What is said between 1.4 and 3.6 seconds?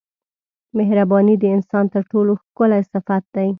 انسان تر ټولو ښکلی صفت دی.